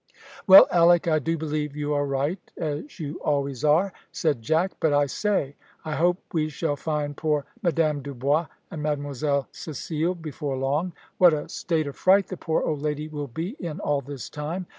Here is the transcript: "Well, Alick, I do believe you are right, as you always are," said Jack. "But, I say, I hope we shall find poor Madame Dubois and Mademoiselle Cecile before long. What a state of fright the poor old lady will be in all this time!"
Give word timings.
"Well, 0.47 0.65
Alick, 0.71 1.07
I 1.07 1.19
do 1.19 1.37
believe 1.37 1.75
you 1.75 1.93
are 1.93 2.07
right, 2.07 2.39
as 2.57 2.99
you 2.99 3.19
always 3.23 3.63
are," 3.63 3.93
said 4.11 4.41
Jack. 4.41 4.71
"But, 4.79 4.93
I 4.93 5.05
say, 5.05 5.55
I 5.85 5.91
hope 5.93 6.17
we 6.33 6.49
shall 6.49 6.75
find 6.75 7.15
poor 7.15 7.45
Madame 7.61 8.01
Dubois 8.01 8.47
and 8.71 8.81
Mademoiselle 8.81 9.47
Cecile 9.51 10.15
before 10.15 10.57
long. 10.57 10.93
What 11.19 11.35
a 11.35 11.47
state 11.49 11.85
of 11.85 11.95
fright 11.97 12.29
the 12.29 12.37
poor 12.37 12.63
old 12.63 12.81
lady 12.81 13.09
will 13.09 13.27
be 13.27 13.49
in 13.59 13.79
all 13.79 14.01
this 14.01 14.27
time!" 14.27 14.65